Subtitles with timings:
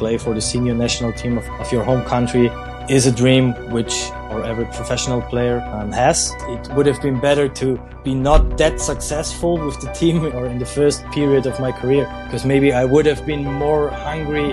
[0.00, 2.46] play for the senior national team of, of your home country
[2.88, 3.44] is a dream
[3.76, 3.94] which
[4.32, 6.32] or every professional player um, has.
[6.54, 7.66] It would have been better to
[8.02, 12.04] be not that successful with the team or in the first period of my career
[12.24, 14.48] because maybe I would have been more hungry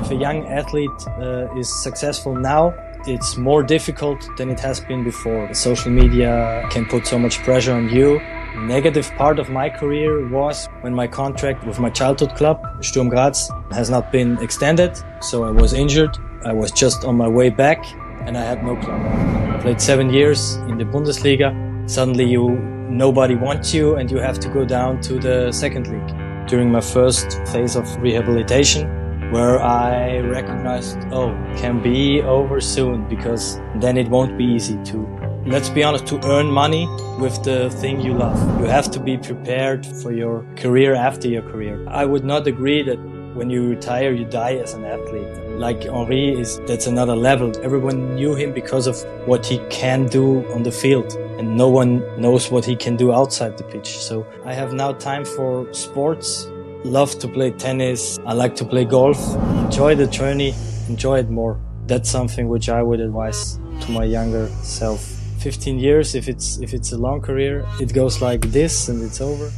[0.00, 2.64] if a young athlete uh, is successful now
[3.06, 5.48] it's more difficult than it has been before.
[5.48, 8.20] The social media can put so much pressure on you.
[8.54, 13.50] Negative part of my career was when my contract with my childhood club, Sturm Graz,
[13.70, 14.98] has not been extended.
[15.22, 16.18] So I was injured.
[16.44, 17.82] I was just on my way back
[18.26, 19.00] and I had no club.
[19.00, 21.88] I played seven years in the Bundesliga.
[21.88, 22.50] Suddenly you,
[22.90, 26.46] nobody wants you and you have to go down to the second league.
[26.46, 28.86] During my first phase of rehabilitation,
[29.32, 35.21] where I recognized, oh, can be over soon because then it won't be easy to,
[35.46, 36.86] let's be honest, to earn money
[37.18, 38.38] with the thing you love.
[38.60, 41.84] You have to be prepared for your career after your career.
[41.88, 42.98] I would not agree that
[43.34, 45.58] when you retire, you die as an athlete.
[45.58, 47.52] Like Henry is, that's another level.
[47.62, 52.00] Everyone knew him because of what he can do on the field and no one
[52.20, 53.98] knows what he can do outside the pitch.
[53.98, 56.46] So I have now time for sports
[56.84, 58.18] love to play tennis.
[58.26, 59.18] I like to play golf.
[59.64, 60.54] Enjoy the journey,
[60.88, 61.60] enjoy it more.
[61.86, 65.21] That's something which I would advise to my younger self.
[65.42, 69.20] 15 years, if it's, if it's a long career, it goes like this and it's
[69.20, 69.50] over.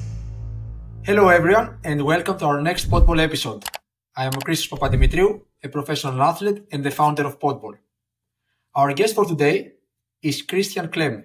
[1.03, 3.65] Hello everyone and welcome to our next Podball episode.
[4.17, 7.75] I am Christos Papadimitriou, a professional athlete and the founder of Podball.
[8.75, 9.73] Our guest for today
[10.23, 11.25] is Christian Klem.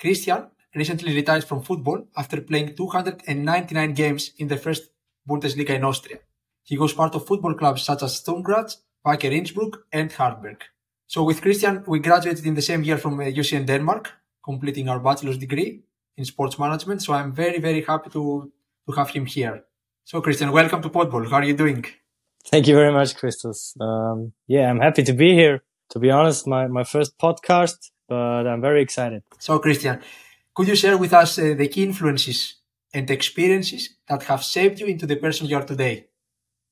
[0.00, 4.90] Christian recently retired from football after playing 299 games in the first
[5.28, 6.18] Bundesliga in Austria.
[6.64, 10.62] He was part of football clubs such as Sturm Graz, Wacker Innsbruck, and Hartberg.
[11.10, 14.12] So with Christian, we graduated in the same year from UCN uh, Denmark,
[14.44, 15.82] completing our bachelor's degree
[16.16, 17.02] in sports management.
[17.02, 18.52] So I'm very, very happy to,
[18.86, 19.64] to have him here.
[20.04, 21.28] So Christian, welcome to Podball.
[21.28, 21.84] How are you doing?
[22.46, 23.74] Thank you very much, Christos.
[23.80, 25.64] Um, yeah, I'm happy to be here.
[25.88, 29.24] To be honest, my, my first podcast, but I'm very excited.
[29.40, 29.98] So Christian,
[30.54, 32.54] could you share with us uh, the key influences
[32.94, 36.06] and experiences that have shaped you into the person you are today?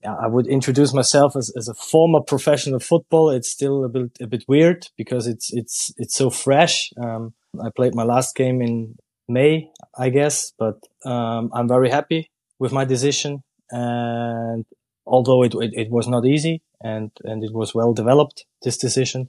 [0.07, 3.31] I would introduce myself as, as a former professional football.
[3.31, 6.91] It's still a bit, a bit weird because it's, it's, it's so fresh.
[6.97, 8.95] Um, I played my last game in
[9.29, 13.43] May, I guess, but, um, I'm very happy with my decision.
[13.71, 14.65] And
[15.05, 19.29] although it, it, it was not easy and, and it was well developed, this decision,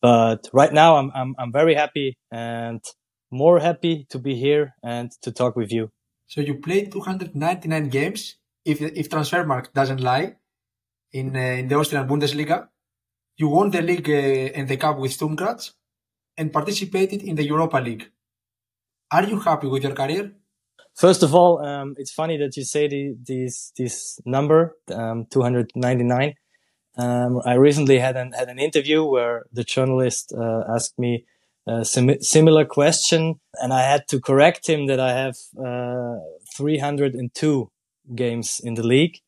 [0.00, 2.80] but right now I'm, I'm, I'm very happy and
[3.30, 5.90] more happy to be here and to talk with you.
[6.26, 10.36] So you played 299 games, if if Transfermarkt doesn't lie,
[11.12, 12.68] in uh, in the Austrian Bundesliga.
[13.38, 15.72] You won the league uh, and the cup with Sturm Graz,
[16.36, 18.10] and participated in the Europa League.
[19.12, 20.32] Are you happy with your career?
[20.94, 26.34] First of all, um, it's funny that you say the, this this number, um, 299.
[26.98, 31.26] Um, I recently had an had an interview where the journalist uh, asked me
[31.66, 36.20] a sim- similar question, and I had to correct him that I have uh,
[36.56, 37.70] 302
[38.14, 39.18] games in the league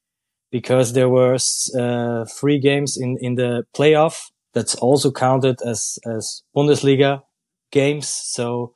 [0.51, 1.37] because there were
[1.79, 7.23] uh, three games in in the playoff that's also counted as as Bundesliga
[7.71, 8.09] games.
[8.09, 8.75] So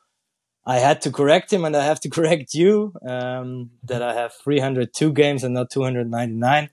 [0.65, 4.33] I had to correct him, and I have to correct you um, that I have
[4.45, 6.71] 302 games and not 299.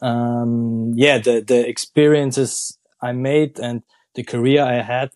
[0.00, 3.82] Um, yeah, the the experiences I made and
[4.14, 5.10] the career I had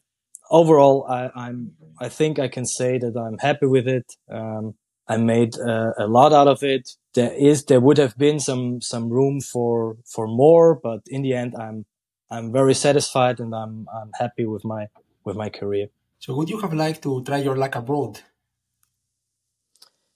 [0.52, 4.12] overall, I, am I think I can say that I'm happy with it.
[4.30, 4.74] Um,
[5.12, 6.84] I made uh, a lot out of it.
[7.14, 11.34] There is, there would have been some, some room for, for more, but in the
[11.34, 11.84] end, I'm,
[12.30, 14.86] I'm very satisfied and I'm, I'm happy with my,
[15.26, 15.88] with my career.
[16.18, 18.20] So would you have liked to try your luck abroad?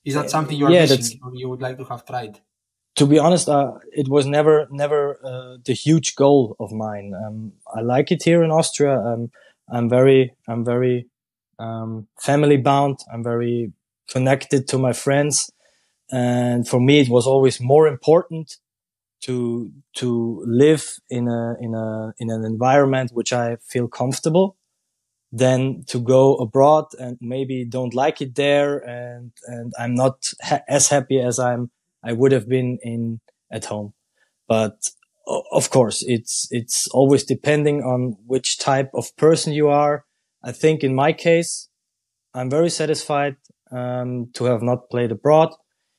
[0.05, 2.41] Is that something you are yeah, missing or you would like to have tried?
[2.95, 7.13] To be honest, uh, it was never, never, uh, the huge goal of mine.
[7.13, 8.99] Um, I like it here in Austria.
[8.99, 9.31] Um,
[9.69, 11.07] I'm very, I'm very,
[11.59, 13.01] um, family bound.
[13.13, 13.73] I'm very
[14.09, 15.51] connected to my friends.
[16.11, 18.57] And for me, it was always more important
[19.23, 24.57] to, to live in a, in a, in an environment which I feel comfortable
[25.33, 28.79] than to go abroad and maybe don't like it there.
[28.79, 31.71] And, and I'm not ha- as happy as I'm,
[32.05, 33.21] I would have been in
[33.51, 33.95] at home.
[34.49, 34.91] But
[35.51, 40.05] of course, it's, it's always depending on which type of person you are.
[40.43, 41.69] I think in my case,
[42.33, 43.37] I'm very satisfied,
[43.71, 45.51] um, to have not played abroad.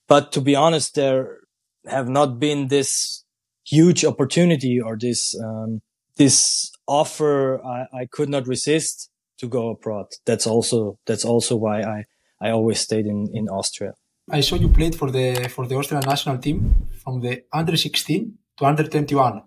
[0.08, 1.40] But to be honest, there
[1.88, 3.24] have not been this
[3.66, 5.82] huge opportunity or this, um,
[6.16, 9.10] this offer I, I could not resist
[9.40, 10.08] to go abroad.
[10.26, 12.04] That's also, that's also why I,
[12.42, 13.94] I always stayed in, in Austria.
[14.30, 18.38] I saw you played for the, for the Austrian national team from the under 16
[18.58, 19.44] to under 21.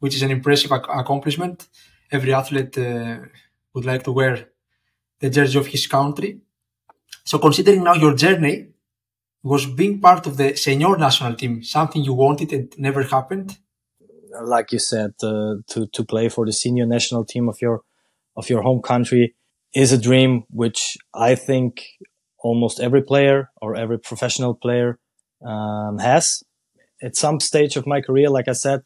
[0.00, 1.68] which is an impressive ac- accomplishment.
[2.10, 3.18] Every athlete uh,
[3.74, 4.48] would like to wear
[5.20, 6.40] the jersey of his country.
[7.24, 8.68] So considering now your journey
[9.42, 13.58] was being part of the senior national team, something you wanted and never happened?
[14.42, 17.82] Like you said, uh, to, to play for the senior national team of your,
[18.36, 19.34] of your home country
[19.74, 21.84] is a dream, which I think
[22.38, 24.98] almost every player or every professional player
[25.44, 26.42] um, has.
[27.02, 28.82] At some stage of my career, like I said,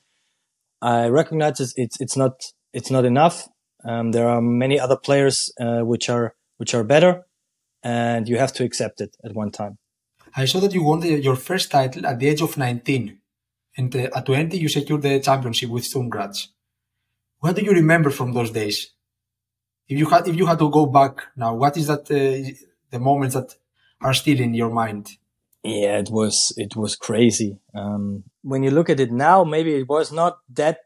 [0.80, 2.32] I recognize it's it's, it's not
[2.72, 3.48] it's not enough.
[3.84, 7.26] Um, there are many other players uh, which are which are better,
[7.86, 9.78] and you have to accept it at one time.
[10.34, 13.18] I saw that you won the, your first title at the age of 19,
[13.76, 16.48] and uh, at 20 you secured the championship with Sturm Graz.
[17.38, 18.92] What do you remember from those days?
[19.88, 22.50] If you had if you had to go back now, what is that uh,
[22.90, 23.54] the moments that
[24.00, 25.10] are still in your mind?
[25.62, 27.58] Yeah, it was it was crazy.
[27.72, 30.78] Um, when you look at it now, maybe it was not that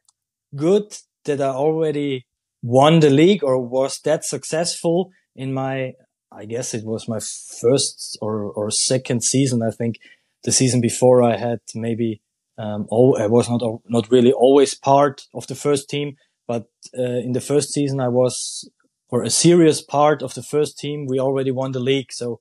[0.54, 0.94] good
[1.24, 2.26] that I already
[2.62, 5.94] won the league or was that successful in my.
[6.32, 9.62] I guess it was my first or or second season.
[9.62, 9.96] I think
[10.44, 12.22] the season before I had maybe
[12.58, 16.16] um, oh, I was not not really always part of the first team,
[16.46, 16.66] but
[16.98, 18.68] uh, in the first season I was
[19.08, 21.06] or a serious part of the first team.
[21.06, 22.40] We already won the league, so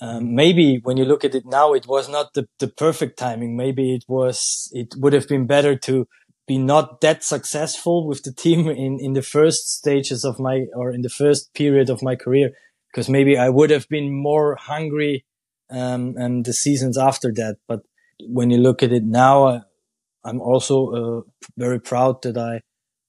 [0.00, 3.56] um, maybe when you look at it now, it was not the, the perfect timing.
[3.56, 6.06] Maybe it was, it would have been better to
[6.46, 10.92] be not that successful with the team in, in the first stages of my, or
[10.92, 12.52] in the first period of my career,
[12.90, 15.24] because maybe I would have been more hungry,
[15.70, 17.56] um, and the seasons after that.
[17.68, 17.80] But
[18.20, 19.60] when you look at it now, uh,
[20.24, 21.20] I'm also, uh,
[21.56, 22.60] very proud that I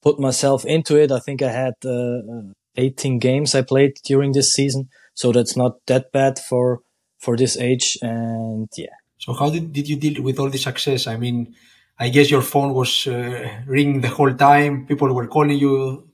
[0.02, 1.12] put myself into it.
[1.12, 5.58] I think I had, uh, uh 18 games I played during this season so that's
[5.58, 6.82] not that bad for
[7.18, 7.98] for this age.
[8.04, 8.96] And yeah.
[9.18, 11.08] So how did, did you deal with all the success?
[11.08, 11.56] I mean,
[11.98, 14.86] I guess your phone was uh, ringing the whole time.
[14.86, 16.08] People were calling you.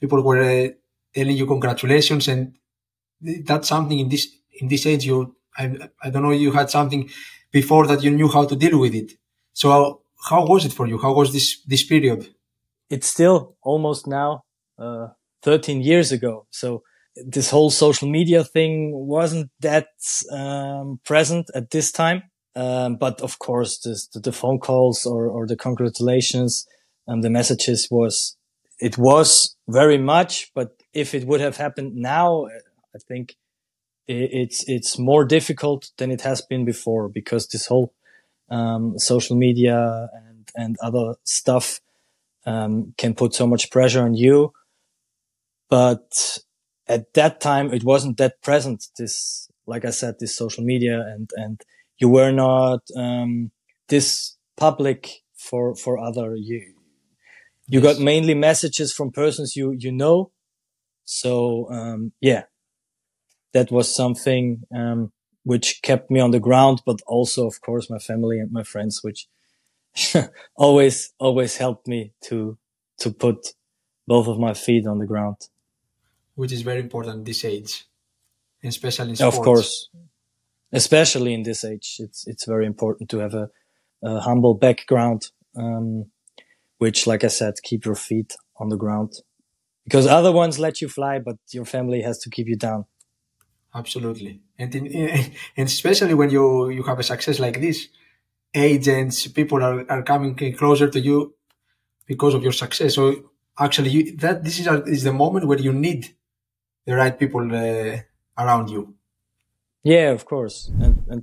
[0.00, 0.68] People were uh,
[1.14, 2.56] telling you congratulations, and
[3.20, 4.28] that's something in this
[4.60, 5.04] in this age.
[5.04, 7.10] You, I, I don't know, you had something
[7.52, 9.12] before that you knew how to deal with it.
[9.52, 10.98] So how, was it for you?
[10.98, 12.28] How was this this period?
[12.88, 14.44] It's still almost now
[14.78, 15.08] uh,
[15.42, 16.46] 13 years ago.
[16.50, 16.82] So
[17.14, 19.88] this whole social media thing wasn't that
[20.32, 22.22] um, present at this time.
[22.56, 26.66] Um, but of course, this, the, the, phone calls or, or the congratulations
[27.06, 28.36] and the messages was,
[28.80, 30.50] it was very much.
[30.52, 32.46] But if it would have happened now,
[32.94, 33.36] I think
[34.06, 37.94] it's, it's more difficult than it has been before because this whole,
[38.50, 41.80] um, social media and, and other stuff,
[42.46, 44.52] um, can put so much pressure on you.
[45.68, 46.38] But
[46.88, 48.88] at that time it wasn't that present.
[48.98, 51.60] This, like I said, this social media and and
[51.98, 53.52] you were not um,
[53.88, 56.74] this public for for other you.
[57.68, 57.94] You yes.
[57.96, 60.32] got mainly messages from persons you you know.
[61.04, 62.44] So um, yeah,
[63.52, 65.12] that was something um,
[65.44, 69.00] which kept me on the ground, but also, of course, my family and my friends,
[69.02, 69.26] which
[70.56, 72.58] always always helped me to
[72.98, 73.54] to put
[74.06, 75.36] both of my feet on the ground
[76.40, 77.84] which is very important this age,
[78.64, 79.36] especially in sports.
[79.36, 79.88] Of course,
[80.72, 83.50] especially in this age, it's it's very important to have a,
[84.02, 86.06] a humble background, um,
[86.78, 89.12] which, like I said, keep your feet on the ground,
[89.84, 92.86] because other ones let you fly, but your family has to keep you down.
[93.74, 94.86] Absolutely, and in,
[95.56, 97.88] and especially when you you have a success like this,
[98.54, 101.34] agents, people are, are coming closer to you
[102.06, 102.94] because of your success.
[102.94, 106.14] So actually, you, that this is, a, is the moment where you need
[106.86, 107.98] the right people uh,
[108.38, 108.94] around you.
[109.82, 110.70] Yeah, of course.
[110.80, 111.22] And, and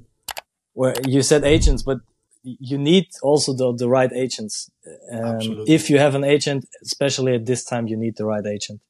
[0.74, 2.00] well, you said agents, but
[2.44, 4.72] you need also the, the right agents.
[5.12, 8.82] Um, if you have an agent, especially at this time, you need the right agent.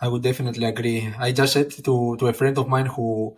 [0.00, 1.12] I would definitely agree.
[1.18, 3.36] I just said to, to a friend of mine who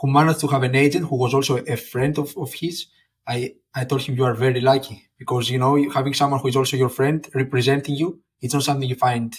[0.00, 2.86] who managed to have an agent who was also a friend of, of his.
[3.26, 6.56] I, I told him you are very lucky because, you know, having someone who is
[6.56, 9.36] also your friend representing you, it's not something you find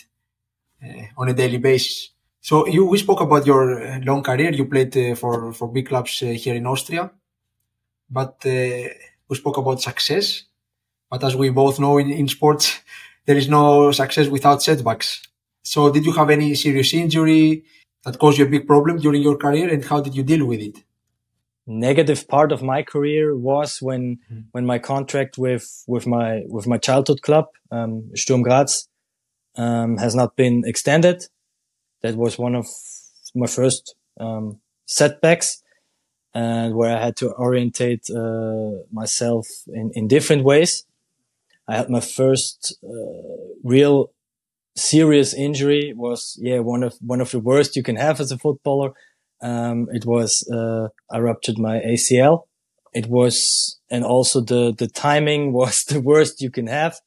[0.84, 2.12] uh, on a daily basis.
[2.42, 4.52] So you we spoke about your uh, long career.
[4.52, 7.12] You played uh, for for big clubs uh, here in Austria,
[8.10, 8.90] but uh,
[9.28, 10.44] we spoke about success.
[11.12, 12.82] But as we both know in, in sports,
[13.26, 15.24] there is no success without setbacks.
[15.74, 17.64] So did you have any serious injury
[18.04, 20.62] that caused you a big problem during your career, and how did you deal with
[20.62, 20.78] it?
[21.68, 24.46] Negative part of my career was when mm.
[24.54, 28.88] when my contract with with my with my childhood club um, Sturm Graz
[29.64, 31.18] um, has not been extended
[32.02, 32.66] that was one of
[33.36, 35.62] my first um, setbacks
[36.34, 40.86] and where I had to orientate uh, myself in, in different ways.
[41.68, 44.12] I had my first uh, real
[44.76, 45.94] serious injury.
[45.96, 48.92] Was yeah one of one of the worst you can have as a footballer.
[49.42, 52.44] Um, it was uh, I ruptured my ACL.
[52.94, 57.00] It was and also the the timing was the worst you can have.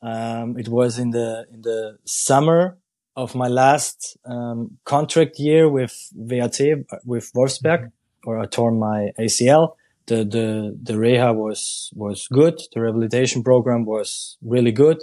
[0.00, 2.78] Um, it was in the in the summer
[3.16, 8.30] of my last um, contract year with WAC with Wolfsberg, mm-hmm.
[8.30, 9.74] where I tore my ACL.
[10.06, 12.60] The the the reha was was good.
[12.72, 14.98] The rehabilitation program was really good.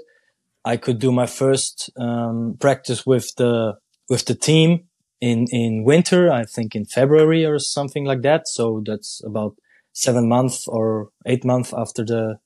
[0.66, 3.76] I could do my first um, practice with the
[4.10, 4.88] with the team
[5.22, 6.32] in in winter.
[6.32, 8.48] I think in February or something like that.
[8.48, 9.56] So that's about
[9.94, 12.38] seven months or eight months after the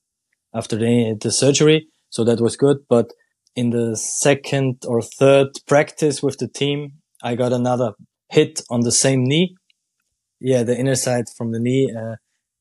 [0.54, 1.88] after the the surgery.
[2.10, 2.80] So that was good.
[2.90, 3.14] But
[3.56, 7.94] in the second or third practice with the team, I got another
[8.30, 9.56] hit on the same knee.
[10.42, 12.16] Yeah, the inner side from the knee, uh,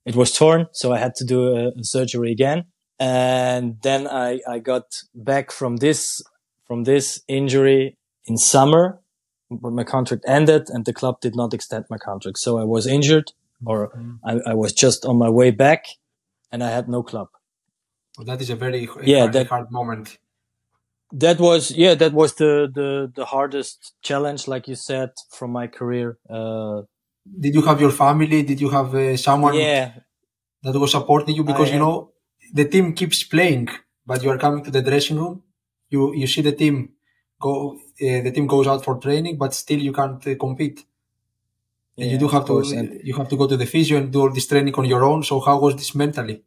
[0.05, 0.67] it was torn.
[0.73, 2.65] So I had to do a, a surgery again.
[3.01, 6.23] And then I, I got back from this,
[6.67, 9.01] from this injury in summer,
[9.51, 12.39] but my contract ended and the club did not extend my contract.
[12.39, 13.33] So I was injured
[13.65, 14.17] or mm-hmm.
[14.25, 15.87] I, I was just on my way back
[16.51, 17.29] and I had no club.
[18.17, 20.19] Well, that is a very yeah, hard, that, hard moment
[21.13, 25.67] that was yeah that was the the the hardest challenge like you said from my
[25.67, 26.83] career uh
[27.41, 29.93] did you have your family did you have uh, someone yeah
[30.63, 32.11] that was supporting you because I you know
[32.53, 33.69] the team keeps playing
[34.07, 35.43] but you are coming to the dressing room
[35.91, 36.91] you you see the team
[37.41, 40.85] go uh, the team goes out for training but still you can't uh, compete
[41.97, 44.13] and yeah, you do have to and you have to go to the physio and
[44.13, 46.43] do all this training on your own so how was this mentally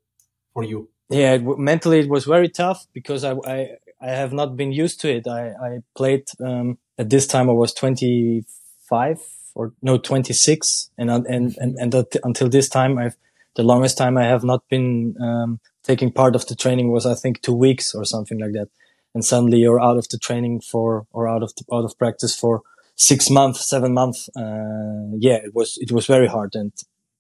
[0.54, 3.70] for you yeah it, mentally it was very tough because I, I
[4.02, 5.28] I have not been used to it.
[5.28, 9.22] I, I played, um, at this time I was 25
[9.54, 10.90] or no, 26.
[10.98, 13.16] And, and, and, and until this time, I've,
[13.56, 17.16] the longest time I have not been, um, taking part of the training was, I
[17.16, 18.70] think, two weeks or something like that.
[19.14, 22.36] And suddenly you're out of the training for, or out of, the, out of practice
[22.36, 22.62] for
[22.96, 24.30] six months, seven months.
[24.36, 26.52] Uh, yeah, it was, it was very hard.
[26.56, 26.72] And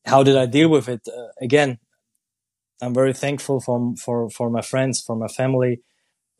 [0.06, 1.02] how did I deal with it?
[1.08, 1.80] Uh, again,
[2.82, 5.82] I'm very thankful for, for, for my friends, for my family,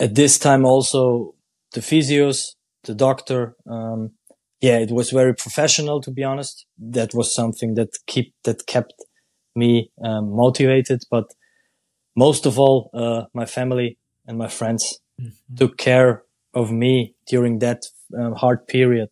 [0.02, 1.36] at this time also
[1.74, 4.12] the physios, the doctor, um,
[4.60, 6.66] yeah, it was very professional to be honest.
[6.78, 8.94] That was something that keep that kept
[9.56, 11.04] me um, motivated.
[11.10, 11.26] But
[12.16, 15.56] most of all, uh, my family and my friends mm-hmm.
[15.56, 17.86] took care of me during that
[18.18, 19.10] um, hard period.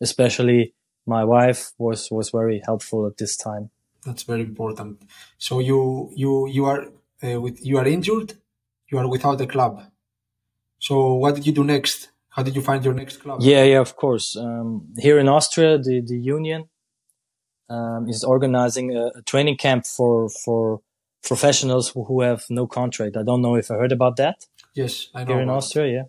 [0.00, 0.74] Especially
[1.06, 3.70] my wife was was very helpful at this time.
[4.04, 5.02] That's very important.
[5.38, 6.86] So you you you are
[7.22, 8.34] uh, with you are injured.
[8.88, 9.82] You are without the club.
[10.78, 12.10] So what did you do next?
[12.28, 13.40] How did you find your next club?
[13.40, 14.36] Yeah, yeah, of course.
[14.36, 16.68] Um, here in Austria, the, the union
[17.70, 20.80] um, is organizing a, a, training camp for for
[21.24, 23.16] professionals who, have no contract.
[23.16, 24.46] I don't know if I heard about that.
[24.74, 25.34] Yes, I know.
[25.34, 26.02] Here in Austria, yeah.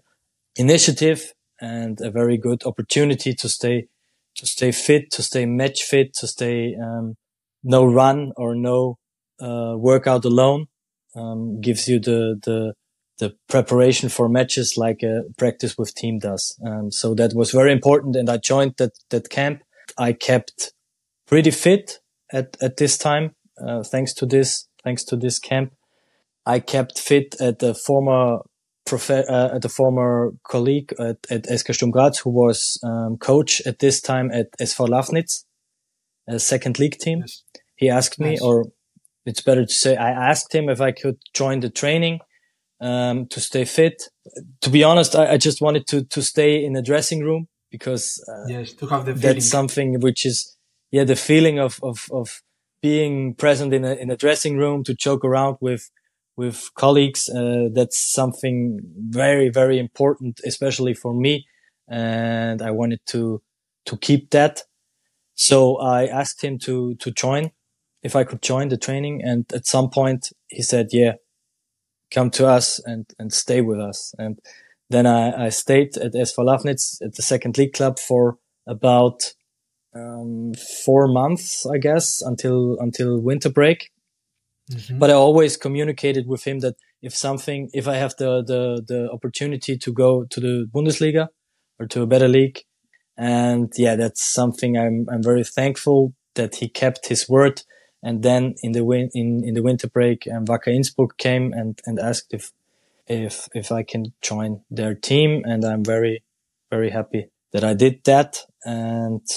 [0.57, 3.87] Initiative and a very good opportunity to stay
[4.35, 7.15] to stay fit, to stay match fit, to stay um,
[7.63, 8.97] no run or no
[9.39, 10.67] uh, workout alone.
[11.15, 12.73] Um, gives you the the
[13.17, 16.57] the preparation for matches like a practice with team does.
[16.65, 18.15] Um, so that was very important.
[18.15, 19.63] And I joined that, that camp.
[19.97, 20.73] I kept
[21.25, 21.99] pretty fit
[22.31, 25.73] at, at this time, uh, thanks to this, thanks to this camp.
[26.45, 28.37] I kept fit at the former
[28.85, 33.61] prof- uh, at the former colleague at, at SK Sturm Graz, who was um, coach
[33.65, 35.43] at this time at SV Lafnitz,
[36.29, 37.19] a second league team.
[37.21, 37.43] Yes.
[37.75, 38.67] He asked me, or
[39.25, 42.19] it's better to say, I asked him if I could join the training
[42.79, 44.03] um, to stay fit.
[44.61, 48.23] To be honest, I, I, just wanted to to stay in the dressing room because
[48.31, 50.57] uh, yes, to have the that's something which is
[50.91, 52.41] yeah the feeling of of of
[52.81, 55.89] being present in a in a dressing room to joke around with
[56.37, 57.29] with colleagues.
[57.29, 58.79] Uh, that's something
[59.09, 61.45] very very important, especially for me,
[61.87, 63.41] and I wanted to
[63.85, 64.63] to keep that.
[65.35, 67.51] So I asked him to to join
[68.03, 71.13] if I could join the training, and at some point he said, "Yeah,
[72.11, 74.13] come to us and, and stay with us.
[74.17, 74.39] And
[74.89, 79.33] then I, I stayed at SV Lafnitz at the second league club for about
[79.95, 80.53] um,
[80.85, 83.91] four months, I guess, until until winter break.
[84.71, 84.99] Mm-hmm.
[84.99, 89.11] But I always communicated with him that if something, if I have the, the the
[89.11, 91.27] opportunity to go to the Bundesliga
[91.79, 92.59] or to a better league,
[93.17, 97.63] and yeah, that's something I'm I'm very thankful that he kept his word
[98.05, 101.81] and then in the win in, in the winter break, um, Wacker Innsbruck came and,
[101.87, 102.51] and asked if
[103.07, 106.23] if if I can join their team, and I'm very
[106.69, 108.37] very happy that I did that.
[108.63, 109.27] And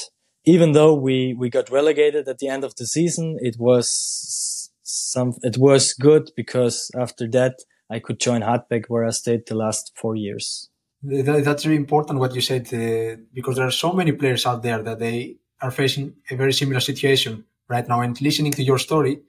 [0.55, 5.35] even though we we got relegated at the end of the season, it was some
[5.43, 7.55] it was good because after that
[7.91, 10.71] I could join Hartberg where I stayed the last four years.
[11.03, 14.83] That's really important what you said uh, because there are so many players out there
[14.83, 19.21] that they are facing a very similar situation right now, and listening to your story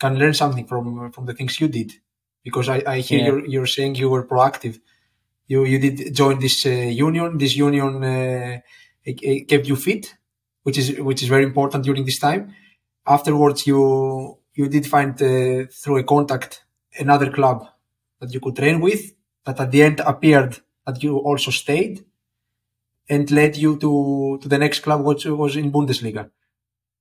[0.00, 1.92] can learn something from from the things you did.
[2.42, 3.26] Because I, I hear yeah.
[3.26, 4.80] you're, you're saying you were proactive.
[5.46, 6.70] You you did join this uh,
[7.06, 7.38] union.
[7.38, 8.60] This union uh,
[9.50, 10.14] kept you fit,
[10.64, 12.54] which is which is very important during this time.
[13.06, 16.64] Afterwards, you you did find uh, through a contact
[16.98, 17.66] another club
[18.20, 19.12] that you could train with.
[19.44, 22.04] That at the end appeared that you also stayed
[23.08, 26.30] and led you to, to the next club, which was in Bundesliga.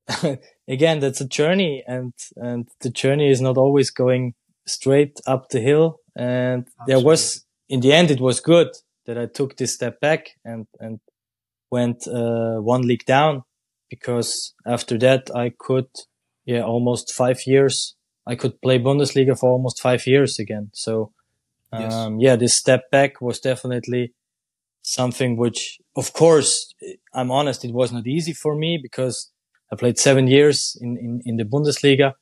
[0.67, 4.33] Again, that's a journey and, and the journey is not always going
[4.65, 6.01] straight up the hill.
[6.15, 6.93] And Absolutely.
[6.93, 8.67] there was, in the end, it was good
[9.05, 10.99] that I took this step back and, and
[11.71, 13.43] went, uh, one league down
[13.95, 15.91] because after that I could,
[16.45, 17.95] yeah, almost five years.
[18.25, 20.71] I could play Bundesliga for almost five years again.
[20.73, 21.11] So,
[21.71, 22.25] um, yes.
[22.25, 24.13] yeah, this step back was definitely
[24.81, 26.73] something which, of course,
[27.13, 29.31] I'm honest, it was not easy for me because
[29.71, 32.13] I played seven years in, in, in the Bundesliga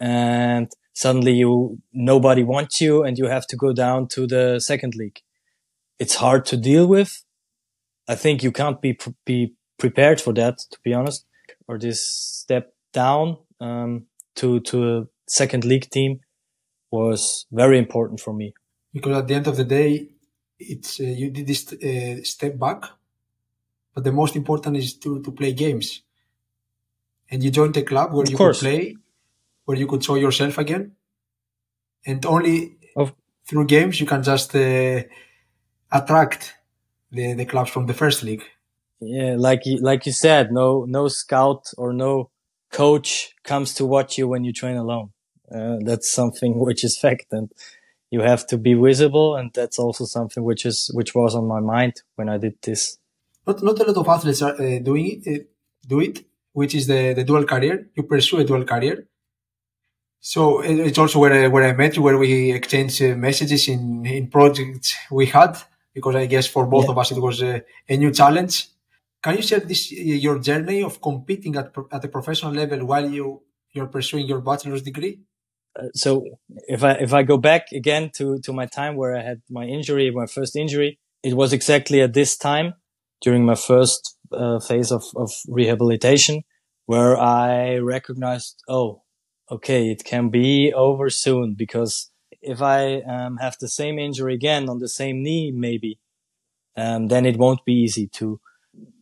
[0.00, 4.94] and suddenly you, nobody wants you and you have to go down to the second
[4.94, 5.20] league.
[5.98, 7.22] It's hard to deal with.
[8.08, 11.20] I think you can't be, be prepared for that, to be honest,
[11.68, 11.98] or this
[12.42, 13.26] step down,
[13.60, 13.90] um,
[14.38, 16.20] to, to a second league team
[16.90, 18.48] was very important for me
[18.92, 19.90] because at the end of the day,
[20.58, 22.80] it's uh, you did this uh, step back,
[23.94, 26.02] but the most important is to to play games.
[27.30, 28.60] And you joined a club where of you course.
[28.60, 28.96] could play,
[29.64, 30.92] where you could show yourself again,
[32.06, 33.14] and only of-
[33.48, 35.00] through games you can just uh,
[35.90, 36.54] attract
[37.10, 38.44] the the clubs from the first league.
[39.04, 42.30] Yeah, like like you said, no no scout or no
[42.70, 45.10] coach comes to watch you when you train alone.
[45.52, 47.50] Uh, that's something which is fact and
[48.10, 51.60] you have to be visible and that's also something which is which was on my
[51.60, 52.98] mind when i did this
[53.46, 55.44] not not a lot of athletes are uh, doing it uh,
[55.86, 59.06] do it which is the the dual career you pursue a dual career
[60.24, 64.06] so it's also where I, where I met you, where we exchanged uh, messages in
[64.06, 65.58] in projects we had,
[65.94, 66.92] because I guess for both yeah.
[66.92, 68.68] of us it was a, new challenge.
[69.22, 73.42] Can you share this your journey of competing at at a professional level while you
[73.72, 75.20] you're pursuing your bachelor's degree?
[75.78, 76.24] Uh, so
[76.68, 79.64] if I if I go back again to to my time where I had my
[79.64, 82.74] injury, my first injury, it was exactly at this time
[83.20, 86.42] during my first uh, phase of of rehabilitation
[86.86, 89.02] where I recognized, oh,
[89.50, 94.68] okay, it can be over soon because if I um, have the same injury again
[94.68, 96.00] on the same knee, maybe,
[96.76, 98.40] um, then it won't be easy to,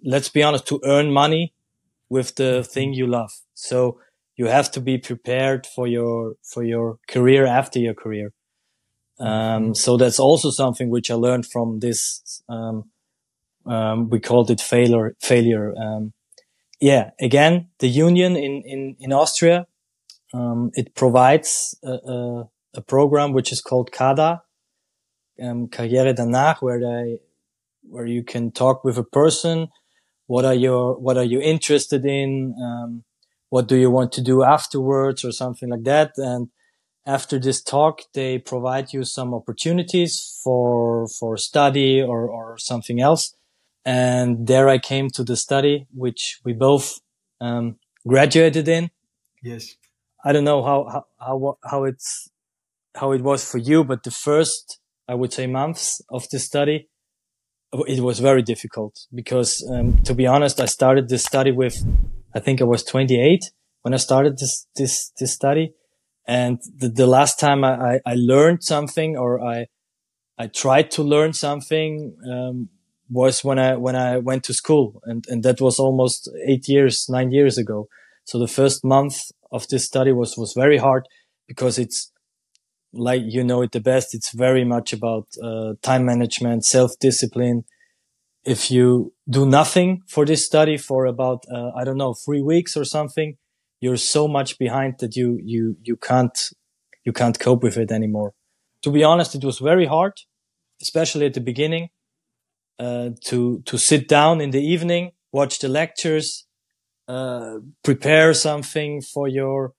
[0.03, 1.55] let's be honest, to earn money
[2.09, 3.33] with the thing you love.
[3.55, 4.01] So
[4.37, 8.33] you have to be prepared for your for your career after your career.
[9.19, 12.43] Um, so that's also something which I learned from this.
[12.49, 12.91] Um,
[13.67, 15.15] um, we called it failure.
[15.21, 15.75] Failure.
[15.77, 16.15] Um,
[16.81, 17.11] yeah.
[17.21, 19.67] Again, the union in in in Austria,
[20.33, 24.43] um, it provides a, a, a, program which is called KADA,
[25.43, 27.21] um, Karriere danach, where they
[27.91, 29.69] where you can talk with a person.
[30.27, 32.55] What are your What are you interested in?
[32.61, 33.05] Um,
[33.51, 36.13] what do you want to do afterwards or something like that.
[36.17, 36.49] And
[37.05, 43.35] after this talk, they provide you some opportunities for, for study or, or something else.
[43.85, 47.01] And there I came to the study, which we both,
[47.41, 47.77] um,
[48.07, 48.91] graduated in.
[49.43, 49.75] Yes.
[50.25, 52.31] I don't know how, how, how, how it's,
[52.95, 56.89] how it was for you, but the first, I would say months of the study,
[57.73, 61.85] it was very difficult because, um, to be honest, I started this study with
[62.35, 63.51] I think I was 28
[63.83, 65.73] when I started this, this, this study.
[66.27, 69.67] And the, the last time I, I, I, learned something or I,
[70.39, 72.69] I tried to learn something, um,
[73.09, 77.07] was when I, when I went to school and, and that was almost eight years,
[77.09, 77.89] nine years ago.
[78.25, 81.09] So the first month of this study was, was very hard
[81.49, 82.13] because it's
[82.93, 84.15] like, you know it the best.
[84.15, 87.65] It's very much about, uh, time management, self discipline,
[88.45, 92.77] if you do nothing for this study for about uh, I don't know three weeks
[92.77, 93.37] or something,
[93.81, 96.37] you're so much behind that you you you can't
[97.05, 98.33] you can't cope with it anymore.
[98.83, 100.15] To be honest, it was very hard,
[100.81, 101.91] especially at the beginning,
[102.79, 106.47] uh, to to sit down in the evening, watch the lectures,
[107.09, 109.75] uh, prepare something for your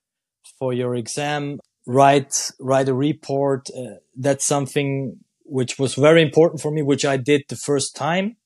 [0.58, 3.68] for your exam, write write a report.
[3.70, 8.36] Uh, that's something which was very important for me, which I did the first time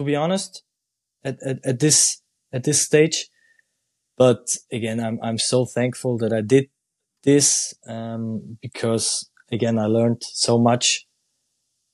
[0.00, 0.62] to be honest,
[1.24, 2.22] at, at, at this,
[2.54, 3.28] at this stage.
[4.16, 6.70] But again, I'm, I'm so thankful that I did
[7.22, 11.06] this, um, because again, I learned so much,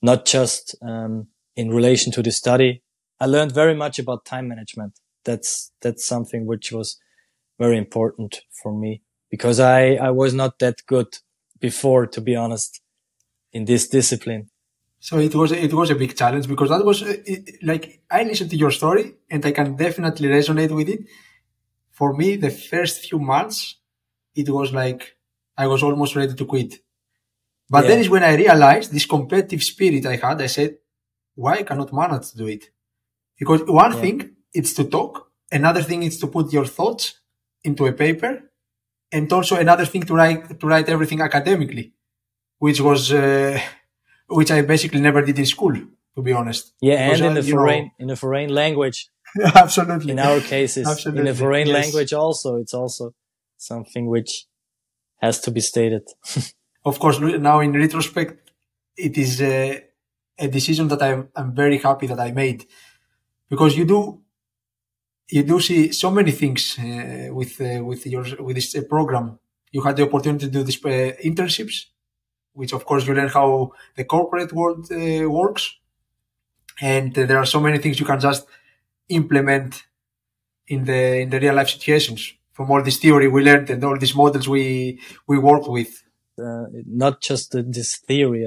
[0.02, 2.82] not just um, in relation to the study.
[3.18, 5.00] I learned very much about time management.
[5.24, 7.00] That's that's something which was
[7.58, 11.18] very important for me because I I was not that good
[11.60, 12.80] before, to be honest,
[13.52, 14.50] in this discipline.
[14.98, 18.24] So it was it was a big challenge because that was uh, it, like I
[18.24, 21.00] listened to your story and I can definitely resonate with it.
[21.92, 23.76] For me, the first few months,
[24.34, 25.16] it was like
[25.56, 26.80] I was almost ready to quit.
[27.68, 27.90] But yeah.
[27.90, 30.40] then is when I realized this competitive spirit I had.
[30.40, 30.78] I said,
[31.34, 32.70] why I cannot manage to do it?
[33.38, 34.00] Because one yeah.
[34.00, 37.20] thing it's to talk, another thing is to put your thoughts
[37.64, 38.50] into a paper,
[39.12, 41.92] and also another thing to write to write everything academically,
[42.58, 43.60] which was uh,
[44.28, 45.74] which I basically never did in school,
[46.14, 46.72] to be honest.
[46.80, 49.08] Yeah, because, and in the foreign know, in a foreign language.
[49.54, 50.12] absolutely.
[50.12, 51.22] In our cases, absolutely.
[51.22, 51.76] in a foreign yes.
[51.76, 53.14] language, also it's also
[53.56, 54.46] something which
[55.20, 56.02] has to be stated.
[56.84, 58.50] of course, now in retrospect,
[58.96, 59.84] it is a,
[60.38, 62.66] a decision that I'm, I'm very happy that I made
[63.48, 64.22] because you do
[65.28, 69.38] you do see so many things uh, with uh, with your with this uh, program.
[69.72, 71.86] You had the opportunity to do these uh, internships,
[72.52, 75.74] which of course you learn how the corporate world uh, works,
[76.80, 78.46] and there are so many things you can just
[79.08, 79.84] implement
[80.68, 83.98] in the in the real life situations from all this theory we learned and all
[83.98, 86.02] these models we we work with.
[86.38, 88.46] not just this theory.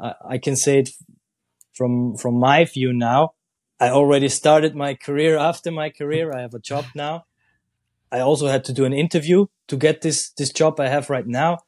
[0.00, 0.90] I, I can say it
[1.72, 3.34] from from my view now
[3.84, 6.32] I already started my career after my career.
[6.32, 7.26] I have a job now.
[8.10, 11.26] I also had to do an interview to get this, this job I have right
[11.26, 11.58] now.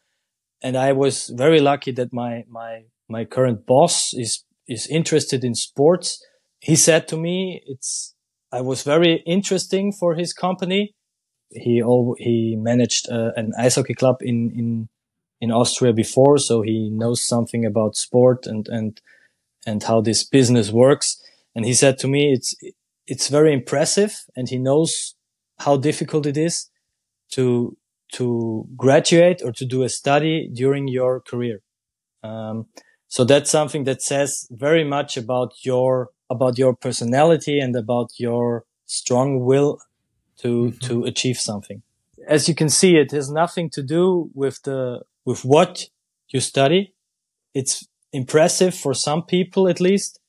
[0.62, 5.55] And I was very lucky that my, my, my current boss is, is interested in
[5.55, 6.24] sports.
[6.59, 8.14] He said to me, it's,
[8.50, 10.94] I was very interesting for his company.
[11.50, 14.88] He, all, he managed uh, an ice hockey club in, in,
[15.42, 16.38] in Austria before.
[16.38, 18.98] So he knows something about sport and, and,
[19.66, 21.20] and how this business works
[21.57, 22.55] and he said to me, it's,
[23.07, 25.16] it's very impressive and he knows
[25.59, 26.71] how difficult it is
[27.31, 27.77] to,
[28.12, 31.62] to graduate or to do a study during your career.
[32.23, 32.66] Um,
[33.09, 38.64] so that's something that says very much about your, about your personality and about your
[38.85, 39.81] strong will
[40.40, 40.87] to, mm-hmm.
[40.87, 41.83] to achieve something.
[42.29, 45.88] As you can see, it has nothing to do with the, with what
[46.29, 46.95] you study.
[47.55, 50.21] It's impressive for some people, at least,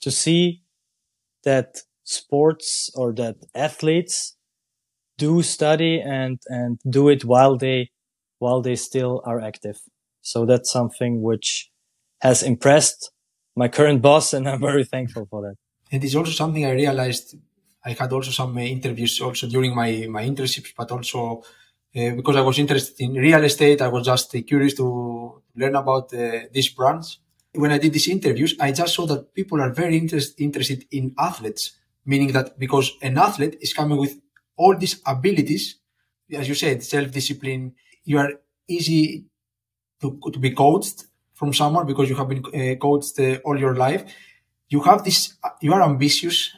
[0.00, 0.61] to see
[1.44, 4.36] that sports or that athletes
[5.18, 7.90] do study and, and do it while they,
[8.38, 9.78] while they still are active.
[10.20, 11.70] So that's something which
[12.20, 13.10] has impressed
[13.56, 15.56] my current boss and I'm very thankful for that.
[15.90, 17.36] It is also something I realized.
[17.84, 21.42] I had also some uh, interviews also during my, my internships, but also
[21.94, 25.76] uh, because I was interested in real estate, I was just uh, curious to learn
[25.76, 27.18] about uh, this branch
[27.54, 31.14] when I did these interviews, I just saw that people are very interest, interested in
[31.18, 31.72] athletes,
[32.06, 34.18] meaning that because an athlete is coming with
[34.56, 35.76] all these abilities,
[36.32, 38.32] as you said, self-discipline, you are
[38.68, 39.26] easy
[40.00, 43.74] to, to be coached from someone because you have been uh, coached uh, all your
[43.74, 44.04] life.
[44.68, 46.50] You have this, you are ambitious.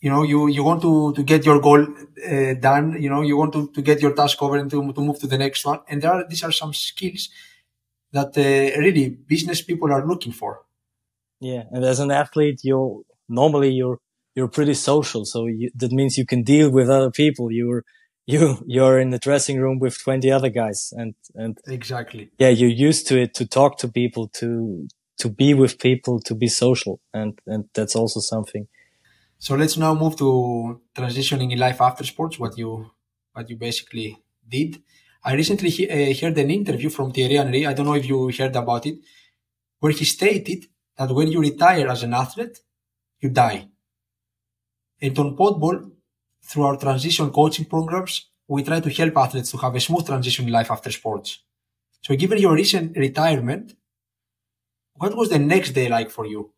[0.00, 3.00] You know, you, you want to, to get your goal uh, done.
[3.00, 5.26] You know, you want to, to get your task over and to, to move to
[5.26, 5.80] the next one.
[5.88, 7.28] And there are, these are some skills
[8.12, 10.62] that uh, really business people are looking for.
[11.40, 13.98] Yeah, and as an athlete, you're normally you're
[14.34, 17.50] you're pretty social, so you, that means you can deal with other people.
[17.50, 17.84] You're
[18.26, 22.70] you you're in the dressing room with 20 other guys and and exactly yeah you're
[22.70, 24.86] used to it to talk to people to
[25.18, 28.66] to be with people to be social and and that's also something
[29.38, 32.90] so let's now move to transitioning in life after sports what you
[33.32, 34.16] what you basically
[34.48, 34.82] did
[35.24, 37.66] I recently he, uh, heard an interview from Thierry Henry.
[37.66, 38.98] I don't know if you heard about it,
[39.78, 42.58] where he stated that when you retire as an athlete,
[43.20, 43.68] you die.
[45.00, 45.90] And on Podball,
[46.42, 50.46] through our transition coaching programs, we try to help athletes to have a smooth transition
[50.46, 51.38] in life after sports.
[52.02, 53.74] So given your recent retirement,
[54.94, 56.52] what was the next day like for you?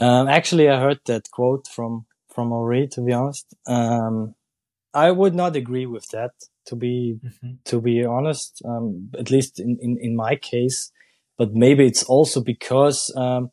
[0.00, 3.54] Um, actually, I heard that quote from, from Henry, to be honest.
[3.66, 4.34] Um,
[4.94, 6.32] I would not agree with that
[6.66, 7.52] to be mm-hmm.
[7.64, 10.90] to be honest um, at least in, in in my case
[11.38, 13.50] but maybe it's also because um,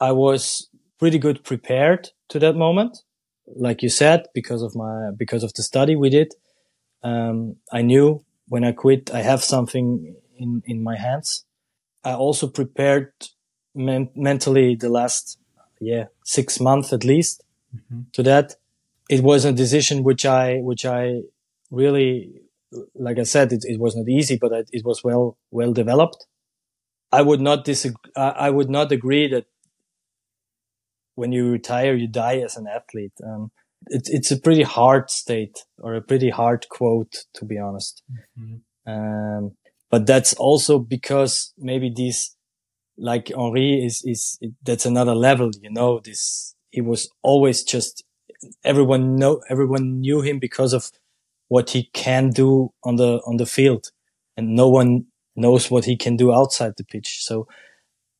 [0.00, 2.98] i was pretty good prepared to that moment
[3.54, 6.34] like you said because of my because of the study we did
[7.02, 11.44] um, i knew when i quit i have something in in my hands
[12.04, 13.12] i also prepared
[13.74, 15.38] men- mentally the last
[15.80, 17.42] yeah six months at least
[17.74, 18.02] mm-hmm.
[18.12, 18.56] to that
[19.08, 21.20] it was a decision which i which i
[21.70, 22.32] really,
[22.94, 26.26] like I said, it, it was not easy, but it, it was well well developed.
[27.12, 28.12] I would not disagree.
[28.16, 29.46] I would not agree that
[31.14, 33.12] when you retire, you die as an athlete.
[33.24, 33.50] Um,
[33.86, 38.02] it, it's a pretty hard state or a pretty hard quote, to be honest.
[38.38, 38.92] Mm-hmm.
[38.92, 39.52] Um,
[39.90, 42.36] but that's also because maybe these,
[42.98, 48.04] like Henry is, is, that's another level, you know, this, he was always just,
[48.64, 50.90] everyone know, everyone knew him because of
[51.48, 53.90] what he can do on the, on the field
[54.36, 57.18] and no one knows what he can do outside the pitch.
[57.22, 57.46] So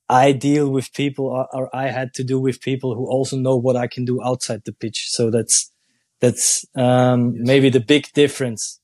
[0.09, 3.57] I deal with people or, or, I had to do with people who also know
[3.57, 5.11] what I can do outside the pitch.
[5.11, 5.73] So that's,
[6.21, 7.47] that's, um, yes.
[7.47, 8.81] maybe the big difference.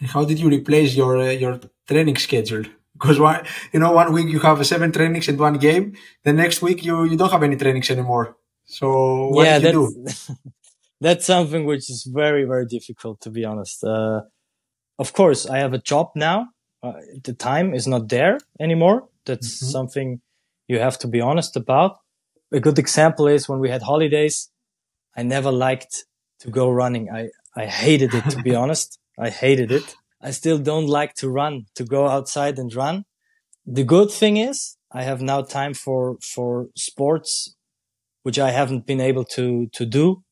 [0.00, 2.64] How did you replace your, uh, your training schedule?
[2.92, 5.96] Because one, you know, one week you have seven trainings and one game.
[6.22, 8.36] The next week you, you don't have any trainings anymore.
[8.64, 10.12] So what yeah, did you do?
[11.02, 13.82] that's something which is very, very difficult to be honest.
[13.82, 14.22] Uh,
[14.98, 16.48] of course, I have a job now.
[16.82, 16.92] Uh,
[17.24, 19.08] the time is not there anymore.
[19.26, 19.70] That's mm-hmm.
[19.70, 20.20] something
[20.68, 21.98] you have to be honest about.
[22.52, 24.50] A good example is when we had holidays,
[25.16, 26.04] I never liked
[26.40, 27.10] to go running.
[27.10, 28.98] I, I hated it, to be honest.
[29.18, 29.96] I hated it.
[30.20, 33.04] I still don't like to run, to go outside and run.
[33.66, 37.56] The good thing is I have now time for, for sports,
[38.22, 40.22] which I haven't been able to, to do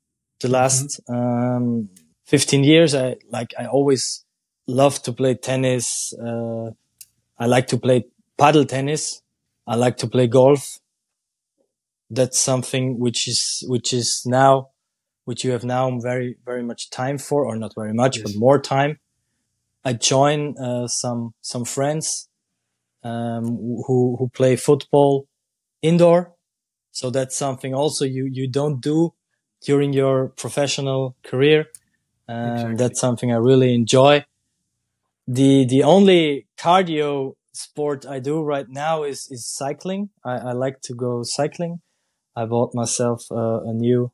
[0.40, 1.14] the last, mm-hmm.
[1.14, 1.88] um,
[2.26, 2.94] 15 years.
[2.94, 4.24] I like, I always
[4.66, 6.12] love to play tennis.
[6.14, 6.70] Uh,
[7.38, 8.04] I like to play
[8.38, 9.22] paddle tennis.
[9.66, 10.78] I like to play golf.
[12.08, 14.70] That's something which is, which is now,
[15.24, 18.26] which you have now very, very much time for, or not very much, yes.
[18.32, 18.98] but more time.
[19.84, 22.28] I join, uh, some, some friends,
[23.02, 23.44] um,
[23.86, 25.26] who, who play football
[25.82, 26.34] indoor.
[26.90, 29.14] So that's something also you, you don't do
[29.64, 31.66] during your professional career.
[32.28, 32.76] Um, exactly.
[32.76, 34.24] that's something I really enjoy.
[35.26, 40.10] The, the only cardio sport I do right now is is cycling.
[40.24, 41.80] I, I like to go cycling.
[42.36, 44.12] I bought myself uh, a new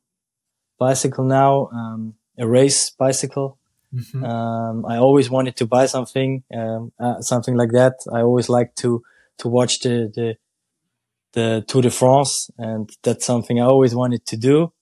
[0.77, 3.57] bicycle now, um, a race bicycle.
[3.93, 4.23] Mm-hmm.
[4.23, 7.95] Um, I always wanted to buy something, um, uh, something like that.
[8.11, 9.03] I always like to
[9.39, 10.37] to watch the the
[11.33, 14.73] the Tour de France, and that's something I always wanted to do.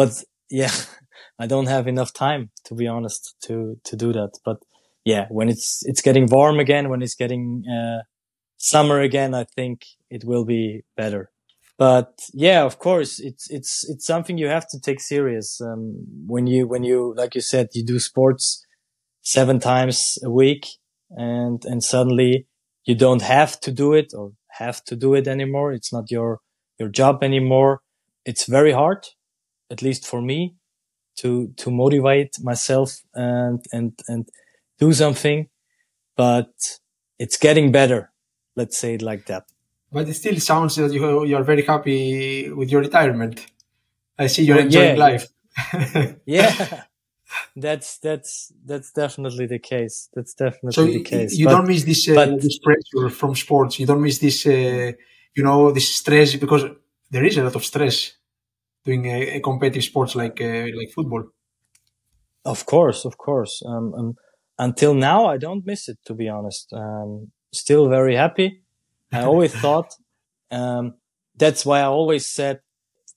[0.00, 0.72] But yeah,
[1.38, 4.32] I don't have enough time to be honest to to do that.
[4.46, 4.58] But
[5.04, 8.00] yeah, when it's it's getting warm again, when it's getting uh,
[8.56, 9.76] summer again, I think
[10.08, 11.30] it will be better.
[11.76, 15.60] But yeah, of course, it's it's it's something you have to take serious.
[15.60, 15.82] Um,
[16.26, 18.64] when you when you like you said, you do sports
[19.20, 20.64] seven times a week,
[21.10, 22.46] and and suddenly
[22.86, 24.32] you don't have to do it or
[24.62, 25.74] have to do it anymore.
[25.74, 26.40] It's not your
[26.78, 27.80] your job anymore.
[28.24, 29.02] It's very hard,
[29.70, 30.54] at least for me,
[31.16, 34.28] to to motivate myself and and and
[34.78, 35.48] do something,
[36.16, 36.78] but
[37.18, 38.10] it's getting better.
[38.56, 39.44] Let's say it like that.
[39.92, 43.46] But it still sounds that you, you are very happy with your retirement.
[44.18, 45.26] I see you're well, enjoying yeah, life.
[46.26, 46.84] yeah.
[47.54, 50.08] That's that's that's definitely the case.
[50.14, 51.36] That's definitely so the case.
[51.38, 53.78] You but, don't miss this uh, but, this pressure from sports.
[53.78, 54.92] You don't miss this, uh,
[55.36, 56.64] you know, this stress because
[57.10, 58.12] there is a lot of stress
[58.84, 61.24] doing a, a competitive sports like uh, like football.
[62.44, 63.62] Of course, of course.
[63.66, 64.14] Um, um,
[64.58, 66.72] until now, I don't miss it, to be honest.
[66.72, 68.62] Um, still very happy.
[69.12, 69.94] I always thought,
[70.50, 70.94] um,
[71.36, 72.60] that's why I always said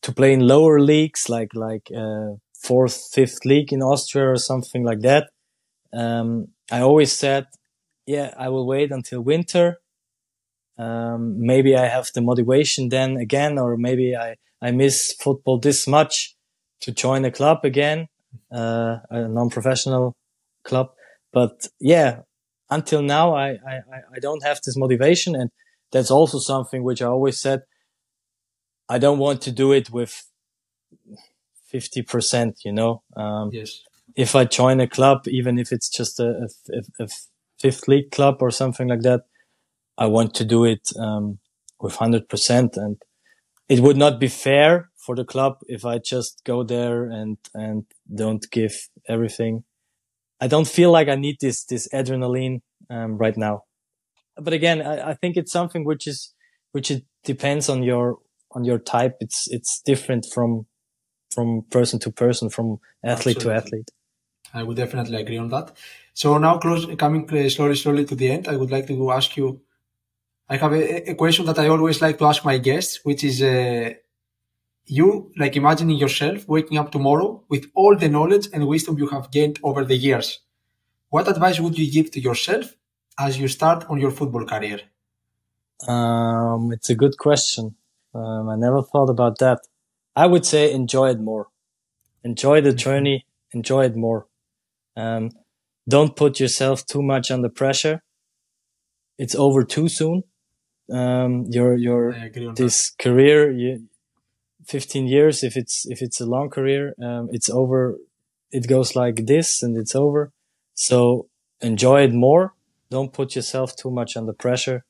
[0.02, 4.84] to play in lower leagues, like, like, uh, fourth, fifth league in Austria or something
[4.84, 5.30] like that.
[5.94, 7.48] Um, I always said,
[8.06, 9.78] yeah, I will wait until winter.
[10.78, 15.88] Um, maybe I have the motivation then again, or maybe I, I miss football this
[15.88, 16.36] much
[16.80, 18.08] to join a club again,
[18.52, 20.16] uh, a non-professional
[20.64, 20.92] club.
[21.34, 22.22] But yeah,
[22.70, 23.82] until now, I, I,
[24.16, 25.36] I don't have this motivation.
[25.36, 25.50] And
[25.92, 27.64] that's also something which I always said.
[28.88, 30.26] I don't want to do it with
[31.74, 33.04] 50%, you know?
[33.18, 33.82] Um, yes.
[34.16, 37.08] If I join a club, even if it's just a, a, a,
[37.60, 39.22] fifth league club or something like that,
[39.98, 41.40] I want to do it, um,
[41.80, 42.78] with 100%.
[42.78, 42.98] And
[43.70, 47.86] it would not be fair for the club if I just go there and, and
[48.14, 49.64] don't give everything.
[50.40, 53.64] I don't feel like I need this this adrenaline um, right now.
[54.36, 56.34] But again, I, I, think it's something which is
[56.72, 58.18] which it depends on your
[58.52, 59.16] on your type.
[59.22, 60.66] It's it's different from
[61.34, 63.44] from person to person, from athlete Absolutely.
[63.44, 63.92] to athlete.
[64.54, 65.72] I would definitely agree on that.
[66.14, 69.62] So now, close coming slowly slowly to the end, I would like to ask you.
[70.50, 73.42] I have a, a question that I always like to ask my guests, which is.
[73.42, 73.94] Uh,
[74.86, 79.32] you like imagining yourself waking up tomorrow with all the knowledge and wisdom you have
[79.32, 80.40] gained over the years.
[81.10, 82.76] What advice would you give to yourself
[83.18, 84.82] as you start on your football career?
[85.88, 87.76] Um, it's a good question.
[88.14, 89.60] Um, I never thought about that.
[90.16, 91.48] I would say enjoy it more.
[92.24, 93.26] Enjoy the journey.
[93.52, 94.28] Enjoy it more.
[94.96, 95.32] Um,
[95.88, 98.04] don't put yourself too much under pressure.
[99.18, 100.24] It's over too soon.
[100.92, 102.14] Um, your your
[102.56, 103.04] this that.
[103.04, 103.88] career, you,
[104.66, 105.44] 15 years.
[105.44, 107.98] If it's if it's a long career, um, it's over.
[108.52, 110.32] It goes like this, and it's over.
[110.74, 111.28] So
[111.62, 112.54] enjoy it more.
[112.90, 114.86] Don't put yourself too much under pressure.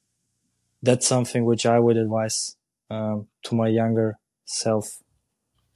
[0.81, 2.57] That's something which I would advise
[2.89, 4.97] um, to my younger self.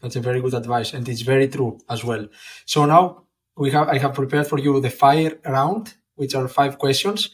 [0.02, 2.28] That's a very good advice, and it's very true as well.
[2.66, 3.24] So now
[3.56, 7.30] we have I have prepared for you the fire round, which are five questions,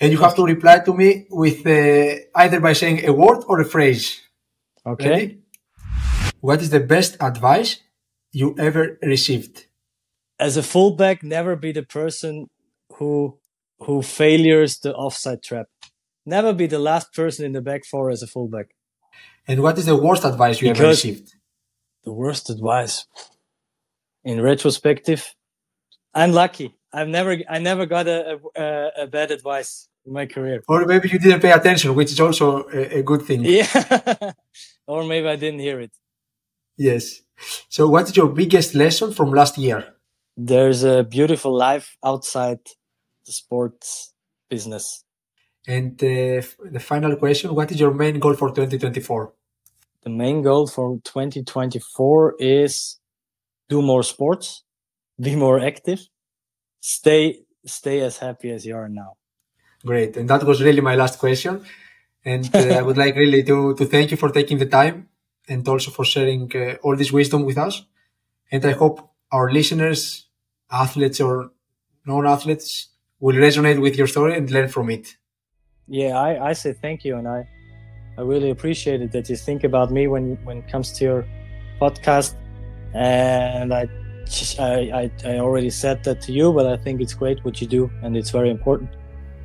[0.00, 3.60] and you have to reply to me with uh, either by saying a word or
[3.60, 4.22] a phrase.
[4.84, 5.10] Okay.
[5.10, 5.38] Ready?
[6.40, 7.80] What is the best advice
[8.32, 9.66] you ever received?
[10.38, 12.48] As a fullback, never be the person
[12.94, 13.38] who
[13.80, 15.66] who failures the offside trap.
[16.24, 18.68] Never be the last person in the back four as a fullback.
[19.46, 21.34] And what is the worst advice you because ever received?
[22.04, 23.06] The worst advice.
[24.24, 25.34] In retrospective,
[26.14, 26.74] I'm lucky.
[26.92, 30.62] I've never I never got a, a, a bad advice my career.
[30.68, 33.44] Or maybe you didn't pay attention, which is also a, a good thing.
[33.44, 34.32] Yeah.
[34.86, 35.92] or maybe I didn't hear it.
[36.76, 37.22] Yes.
[37.68, 39.94] So what is your biggest lesson from last year?
[40.36, 42.60] There's a beautiful life outside
[43.26, 44.12] the sports
[44.48, 45.04] business.
[45.66, 49.32] And uh, the final question, what is your main goal for 2024?
[50.02, 52.98] The main goal for 2024 is
[53.68, 54.64] do more sports,
[55.20, 56.08] be more active,
[56.80, 59.16] stay stay as happy as you are now.
[59.84, 60.16] Great.
[60.16, 61.64] And that was really my last question.
[62.24, 65.08] And uh, I would like really to, to thank you for taking the time
[65.48, 67.84] and also for sharing uh, all this wisdom with us.
[68.52, 70.26] And I hope our listeners,
[70.70, 71.52] athletes or
[72.04, 72.88] non-athletes,
[73.20, 75.16] will resonate with your story and learn from it.
[75.86, 77.48] Yeah, I, I say thank you, and I
[78.16, 81.26] I really appreciate it that you think about me when when it comes to your
[81.80, 82.34] podcast.
[82.94, 83.88] And I
[84.58, 87.90] I, I already said that to you, but I think it's great what you do,
[88.02, 88.90] and it's very important.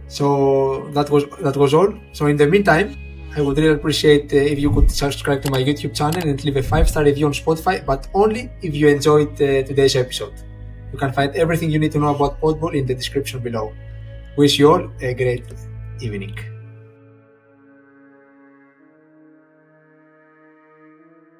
[0.08, 1.94] So that was that was all.
[2.14, 2.96] So in the meantime,
[3.36, 6.58] I would really appreciate uh, if you could subscribe to my YouTube channel and leave
[6.58, 10.34] a five star review on Spotify, but only if you enjoyed uh, today's episode.
[10.94, 13.74] You can find everything you need to know about Podball in the description below.
[14.38, 15.44] Wish you all a great
[16.00, 16.55] evening.